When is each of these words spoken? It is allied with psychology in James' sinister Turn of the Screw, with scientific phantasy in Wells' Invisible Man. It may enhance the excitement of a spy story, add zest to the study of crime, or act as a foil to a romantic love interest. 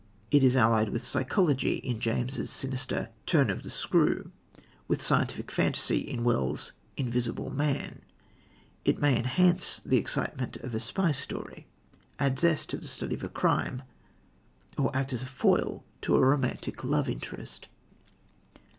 It 0.31 0.43
is 0.43 0.55
allied 0.55 0.89
with 0.89 1.05
psychology 1.05 1.75
in 1.75 1.99
James' 1.99 2.49
sinister 2.49 3.09
Turn 3.27 3.51
of 3.51 3.61
the 3.61 3.69
Screw, 3.69 4.31
with 4.87 4.99
scientific 4.99 5.51
phantasy 5.51 5.99
in 5.99 6.23
Wells' 6.23 6.71
Invisible 6.97 7.51
Man. 7.51 8.01
It 8.83 8.97
may 8.97 9.15
enhance 9.15 9.79
the 9.85 9.97
excitement 9.97 10.57
of 10.57 10.73
a 10.73 10.79
spy 10.79 11.11
story, 11.11 11.67
add 12.17 12.39
zest 12.39 12.69
to 12.71 12.77
the 12.77 12.87
study 12.87 13.13
of 13.13 13.33
crime, 13.35 13.83
or 14.75 14.89
act 14.95 15.13
as 15.13 15.21
a 15.21 15.27
foil 15.27 15.83
to 16.01 16.15
a 16.15 16.25
romantic 16.25 16.83
love 16.83 17.07
interest. 17.07 17.67